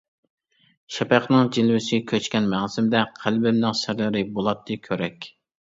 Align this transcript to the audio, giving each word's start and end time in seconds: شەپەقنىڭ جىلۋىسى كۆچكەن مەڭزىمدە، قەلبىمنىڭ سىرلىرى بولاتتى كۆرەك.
شەپەقنىڭ 0.95 1.51
جىلۋىسى 1.57 1.99
كۆچكەن 2.13 2.49
مەڭزىمدە، 2.55 3.05
قەلبىمنىڭ 3.21 3.79
سىرلىرى 3.85 4.25
بولاتتى 4.39 4.83
كۆرەك. 4.91 5.33